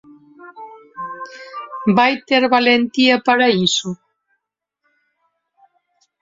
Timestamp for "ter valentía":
2.27-3.15